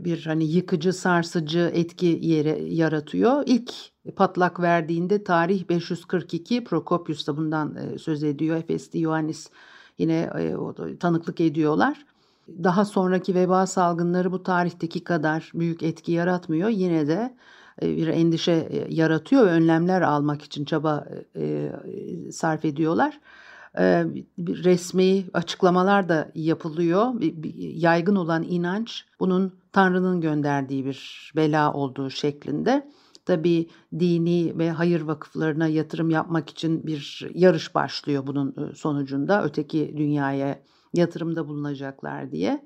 bir 0.05 0.25
hani 0.25 0.45
yıkıcı 0.45 0.93
sarsıcı 0.93 1.71
etki 1.73 2.19
yere 2.21 2.59
yaratıyor. 2.61 3.43
İlk 3.45 3.73
patlak 4.15 4.59
verdiğinde 4.59 5.23
tarih 5.23 5.69
542 5.69 6.63
Prokopius 6.63 7.27
da 7.27 7.37
bundan 7.37 7.77
söz 7.97 8.23
ediyor. 8.23 8.57
Efesli 8.57 8.99
Ioannis 8.99 9.49
yine 9.97 10.29
tanıklık 10.99 11.41
ediyorlar. 11.41 12.05
Daha 12.63 12.85
sonraki 12.85 13.35
veba 13.35 13.67
salgınları 13.67 14.31
bu 14.31 14.43
tarihteki 14.43 15.03
kadar 15.03 15.51
büyük 15.53 15.83
etki 15.83 16.11
yaratmıyor. 16.11 16.69
Yine 16.69 17.07
de 17.07 17.35
bir 17.81 18.07
endişe 18.07 18.87
yaratıyor 18.89 19.45
ve 19.45 19.49
önlemler 19.49 20.01
almak 20.01 20.41
için 20.41 20.65
çaba 20.65 21.07
sarf 22.31 22.65
ediyorlar 22.65 23.19
resmi 24.39 25.25
açıklamalar 25.33 26.09
da 26.09 26.31
yapılıyor. 26.35 27.13
Yaygın 27.55 28.15
olan 28.15 28.43
inanç 28.43 29.05
bunun 29.19 29.53
Tanrı'nın 29.71 30.21
gönderdiği 30.21 30.85
bir 30.85 31.31
bela 31.35 31.73
olduğu 31.73 32.09
şeklinde. 32.09 32.87
Tabi 33.27 33.69
dini 33.99 34.57
ve 34.57 34.71
hayır 34.71 35.01
vakıflarına 35.01 35.67
yatırım 35.67 36.09
yapmak 36.09 36.49
için 36.49 36.87
bir 36.87 37.27
yarış 37.33 37.75
başlıyor 37.75 38.27
bunun 38.27 38.71
sonucunda. 38.75 39.43
Öteki 39.43 39.93
dünyaya 39.97 40.59
yatırımda 40.93 41.47
bulunacaklar 41.47 42.31
diye. 42.31 42.65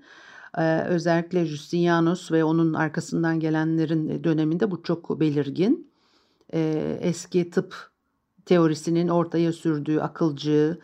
özellikle 0.87 1.45
Justinianus 1.45 2.31
ve 2.31 2.43
onun 2.43 2.73
arkasından 2.73 3.39
gelenlerin 3.39 4.23
döneminde 4.23 4.71
bu 4.71 4.83
çok 4.83 5.19
belirgin. 5.19 5.91
eski 6.99 7.49
tıp 7.49 7.75
teorisinin 8.45 9.07
ortaya 9.07 9.53
sürdüğü 9.53 9.99
akılcı, 9.99 10.79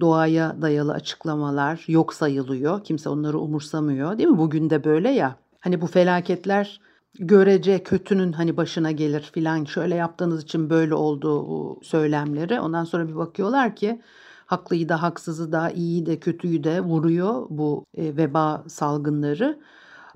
doğaya 0.00 0.56
dayalı 0.62 0.92
açıklamalar 0.92 1.84
yok 1.88 2.14
sayılıyor. 2.14 2.84
Kimse 2.84 3.08
onları 3.08 3.38
umursamıyor 3.38 4.18
değil 4.18 4.28
mi? 4.28 4.38
Bugün 4.38 4.70
de 4.70 4.84
böyle 4.84 5.10
ya. 5.10 5.36
Hani 5.60 5.80
bu 5.80 5.86
felaketler 5.86 6.80
görece 7.18 7.82
kötünün 7.82 8.32
hani 8.32 8.56
başına 8.56 8.90
gelir 8.90 9.30
filan 9.34 9.64
şöyle 9.64 9.94
yaptığınız 9.94 10.42
için 10.42 10.70
böyle 10.70 10.94
oldu 10.94 11.84
söylemleri. 11.84 12.60
Ondan 12.60 12.84
sonra 12.84 13.08
bir 13.08 13.16
bakıyorlar 13.16 13.76
ki 13.76 14.00
haklıyı 14.46 14.88
da 14.88 15.02
haksızı 15.02 15.52
da 15.52 15.70
iyiyi 15.70 16.06
de 16.06 16.20
kötüyü 16.20 16.64
de 16.64 16.80
vuruyor 16.80 17.46
bu 17.50 17.86
veba 17.96 18.64
salgınları. 18.68 19.58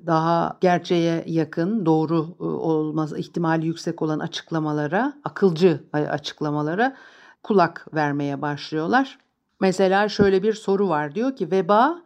Daha 0.07 0.59
gerçeğe 0.61 1.25
yakın, 1.27 1.87
doğru 1.87 2.27
olmaz 2.39 3.19
ihtimali 3.19 3.67
yüksek 3.67 4.03
olan 4.03 4.19
açıklamalara, 4.19 5.13
akılcı 5.25 5.81
açıklamalara 5.93 6.97
kulak 7.43 7.87
vermeye 7.95 8.43
başlıyorlar. 8.43 9.19
Mesela 9.61 10.09
şöyle 10.09 10.43
bir 10.43 10.53
soru 10.53 10.89
var 10.89 11.15
diyor 11.15 11.37
ki 11.37 11.51
veba 11.51 12.03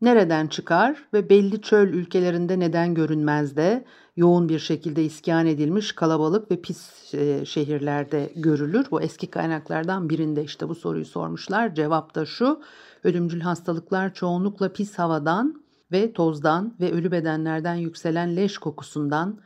nereden 0.00 0.46
çıkar 0.46 1.04
ve 1.12 1.30
belli 1.30 1.62
çöl 1.62 1.88
ülkelerinde 1.88 2.58
neden 2.58 2.94
görünmez 2.94 3.56
de 3.56 3.84
yoğun 4.18 4.48
bir 4.48 4.58
şekilde 4.58 5.04
iskan 5.04 5.46
edilmiş 5.46 5.92
kalabalık 5.92 6.50
ve 6.50 6.60
pis 6.60 7.14
e, 7.14 7.44
şehirlerde 7.44 8.32
görülür. 8.36 8.86
Bu 8.90 9.02
eski 9.02 9.26
kaynaklardan 9.26 10.08
birinde 10.08 10.44
işte 10.44 10.68
bu 10.68 10.74
soruyu 10.74 11.04
sormuşlar. 11.04 11.74
Cevap 11.74 12.14
da 12.14 12.26
şu 12.26 12.60
ölümcül 13.04 13.40
hastalıklar 13.40 14.14
çoğunlukla 14.14 14.72
pis 14.72 14.98
havadan 14.98 15.62
ve 15.92 16.12
tozdan 16.12 16.74
ve 16.80 16.92
ölü 16.92 17.10
bedenlerden 17.10 17.74
yükselen 17.74 18.36
leş 18.36 18.58
kokusundan, 18.58 19.40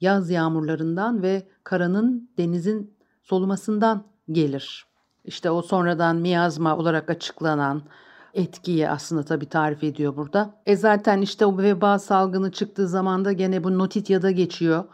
yaz 0.00 0.30
yağmurlarından 0.30 1.22
ve 1.22 1.48
karanın 1.64 2.30
denizin 2.38 2.94
solumasından 3.22 4.04
gelir 4.32 4.86
işte 5.26 5.50
o 5.50 5.62
sonradan 5.62 6.16
miyazma 6.16 6.76
olarak 6.76 7.10
açıklanan 7.10 7.82
etkiyi 8.36 8.88
aslında 8.88 9.22
tabii 9.22 9.46
tarif 9.46 9.84
ediyor 9.84 10.16
burada. 10.16 10.50
E 10.66 10.76
zaten 10.76 11.20
işte 11.20 11.46
o 11.46 11.58
veba 11.58 11.98
salgını 11.98 12.52
çıktığı 12.52 12.88
zaman 12.88 13.24
da 13.24 13.32
gene 13.32 13.64
bu 13.64 13.78
Notitya'da 13.78 14.30
geçiyor. 14.30 14.84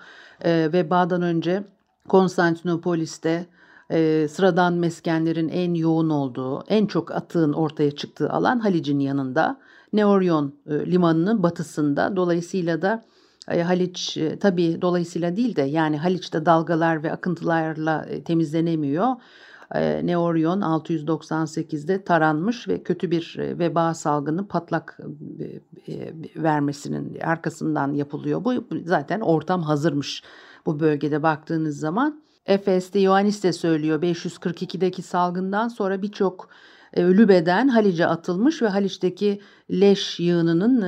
E, 0.44 0.70
vebadan 0.72 1.22
önce 1.22 1.64
Konstantinopolis'te 2.09 3.46
e, 3.90 4.28
sıradan 4.28 4.72
meskenlerin 4.72 5.48
en 5.48 5.74
yoğun 5.74 6.11
olduğu, 6.11 6.64
en 6.68 6.87
çok 6.87 7.11
atığın 7.11 7.52
ortaya 7.52 7.90
çıktığı 7.90 8.31
alan 8.31 8.59
Halic'in 8.61 8.98
yanında. 8.98 9.61
Neoryon 9.92 10.55
e, 10.66 10.90
limanının 10.90 11.42
batısında. 11.42 12.16
Dolayısıyla 12.16 12.83
da 12.83 13.02
e, 13.48 13.62
Haliç 13.62 14.16
e, 14.16 14.38
tabii 14.38 14.83
dolayısıyla 14.83 15.37
değil 15.37 15.57
de 15.57 15.62
yani 15.62 15.98
Haliç'te 15.98 16.46
dalgalar 16.46 17.02
ve 17.02 17.12
akıntılarla 17.12 18.07
e, 18.09 18.22
temizlenemiyor. 18.22 19.07
E, 19.75 20.07
Neoryon 20.07 20.61
698'de 20.61 22.05
taranmış 22.05 22.69
ve 22.69 22.83
kötü 22.83 23.11
bir 23.11 23.37
e, 23.39 23.59
veba 23.59 23.95
salgını 23.95 24.49
patlak 24.49 24.99
e, 25.39 25.45
e, 25.93 26.15
vermesinin 26.37 27.21
arkasından 27.21 27.93
yapılıyor. 27.93 28.45
Bu 28.45 28.55
zaten 28.85 29.21
ortam 29.21 29.63
hazırmış 29.63 30.23
bu 30.67 30.81
bölgede 30.81 31.23
baktığınız 31.23 31.79
zaman. 31.79 32.23
Efes'te 32.47 33.01
Ioannis 33.01 33.43
de 33.43 33.53
söylüyor 33.53 34.03
542'deki 34.03 35.03
salgından 35.03 35.69
sonra 35.69 36.03
birçok 36.03 36.49
ölü 36.97 37.29
beden 37.29 37.69
Halice 37.69 38.07
atılmış 38.07 38.63
ve 38.63 38.69
Haliç'teki 38.69 39.41
leş 39.71 40.21
yığınının 40.21 40.81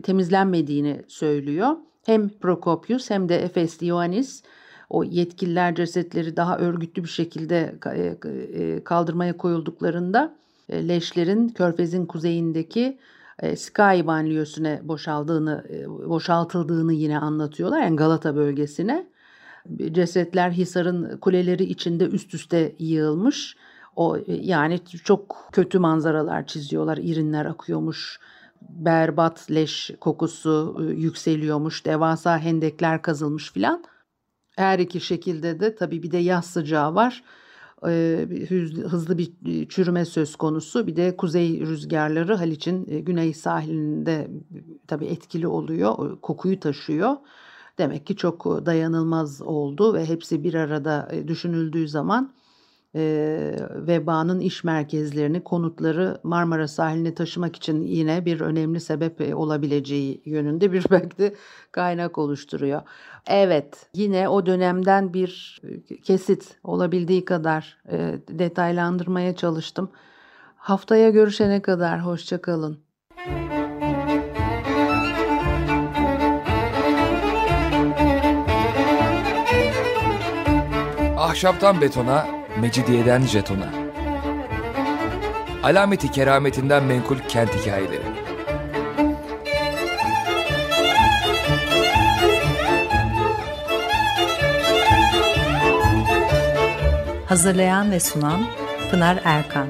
temizlenmediğini 0.00 1.02
söylüyor. 1.08 1.76
Hem 2.06 2.28
Prokopius 2.28 3.10
hem 3.10 3.28
de 3.28 3.36
Efes'te 3.36 3.86
Ioannis 3.86 4.42
o 4.94 5.04
yetkililer 5.04 5.74
cesetleri 5.74 6.36
daha 6.36 6.58
örgütlü 6.58 7.04
bir 7.04 7.08
şekilde 7.08 7.74
e, 7.94 8.28
e, 8.28 8.84
kaldırmaya 8.84 9.36
koyulduklarında 9.36 10.34
e, 10.68 10.88
leşlerin 10.88 11.48
Körfez'in 11.48 12.06
kuzeyindeki 12.06 12.98
Sky 13.56 14.06
banliyösüne 14.06 14.80
boşaldığını, 14.84 15.64
boşaltıldığını 16.08 16.92
yine 16.92 17.18
anlatıyorlar. 17.18 17.82
Yani 17.82 17.96
Galata 17.96 18.36
bölgesine. 18.36 19.06
Cesetler 19.92 20.50
Hisar'ın 20.50 21.16
kuleleri 21.18 21.64
içinde 21.64 22.04
üst 22.04 22.34
üste 22.34 22.74
yığılmış. 22.78 23.56
O 23.96 24.18
yani 24.26 24.80
çok 25.04 25.48
kötü 25.52 25.78
manzaralar 25.78 26.46
çiziyorlar. 26.46 26.98
İrinler 27.02 27.44
akıyormuş. 27.46 28.20
Berbat 28.62 29.50
leş 29.50 29.90
kokusu 30.00 30.82
yükseliyormuş. 30.96 31.86
Devasa 31.86 32.38
hendekler 32.38 33.02
kazılmış 33.02 33.52
filan. 33.52 33.84
Her 34.56 34.78
iki 34.78 35.00
şekilde 35.00 35.60
de 35.60 35.74
tabii 35.74 36.02
bir 36.02 36.10
de 36.10 36.18
yaz 36.18 36.46
sıcağı 36.46 36.94
var. 36.94 37.24
Hızlı 38.88 39.18
bir 39.18 39.32
çürüme 39.68 40.04
söz 40.04 40.36
konusu. 40.36 40.86
Bir 40.86 40.96
de 40.96 41.16
kuzey 41.16 41.60
rüzgarları 41.60 42.34
Haliç'in 42.34 43.04
güney 43.04 43.34
sahilinde 43.34 44.30
tabii 44.86 45.06
etkili 45.06 45.46
oluyor. 45.46 46.20
Kokuyu 46.20 46.60
taşıyor. 46.60 47.16
Demek 47.78 48.06
ki 48.06 48.16
çok 48.16 48.44
dayanılmaz 48.66 49.42
oldu 49.42 49.94
ve 49.94 50.06
hepsi 50.06 50.44
bir 50.44 50.54
arada 50.54 51.10
düşünüldüğü 51.28 51.88
zaman 51.88 52.34
e, 52.94 53.56
vebanın 53.74 54.40
iş 54.40 54.64
merkezlerini, 54.64 55.44
konutları 55.44 56.18
Marmara 56.22 56.68
sahiline 56.68 57.14
taşımak 57.14 57.56
için 57.56 57.82
yine 57.82 58.24
bir 58.24 58.40
önemli 58.40 58.80
sebep 58.80 59.34
olabileceği 59.34 60.22
yönünde 60.24 60.72
bir 60.72 60.84
belki 60.90 61.34
kaynak 61.72 62.18
oluşturuyor. 62.18 62.82
Evet, 63.26 63.86
yine 63.94 64.28
o 64.28 64.46
dönemden 64.46 65.14
bir 65.14 65.62
kesit 66.02 66.56
olabildiği 66.64 67.24
kadar 67.24 67.78
e, 67.90 68.18
detaylandırmaya 68.28 69.36
çalıştım. 69.36 69.90
Haftaya 70.56 71.10
görüşene 71.10 71.62
kadar 71.62 72.04
hoşçakalın. 72.04 72.84
Ahşaptan 81.16 81.80
betona, 81.80 82.26
mecidiyeden 82.60 83.22
jetona. 83.22 83.68
Alameti 85.62 86.10
kerametinden 86.10 86.84
menkul 86.84 87.18
kent 87.28 87.50
hikayeleri. 87.54 88.02
Hazırlayan 97.26 97.90
ve 97.90 98.00
sunan 98.00 98.46
Pınar 98.90 99.18
Erkan 99.24 99.68